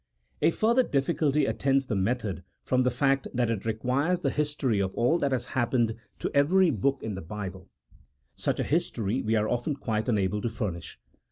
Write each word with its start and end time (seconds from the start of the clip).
A 0.41 0.49
further 0.49 0.81
difficulty 0.81 1.45
attends 1.45 1.85
the 1.85 1.93
method, 1.95 2.43
from 2.63 2.81
the 2.81 2.89
fact 2.89 3.27
that 3.35 3.51
it 3.51 3.65
requires 3.65 4.21
the 4.21 4.31
history 4.31 4.79
of 4.81 4.95
all 4.95 5.19
that 5.19 5.31
has 5.31 5.45
happened 5.53 5.93
to 6.17 6.31
every 6.33 6.71
book 6.71 7.03
in 7.03 7.13
the 7.13 7.21
Bible; 7.21 7.69
such 8.35 8.59
a 8.59 8.63
history 8.63 9.21
we 9.21 9.35
are 9.35 9.47
often 9.47 9.75
quite 9.75 10.09
unable 10.09 10.41
to 10.41 10.49
furnish. 10.49 10.97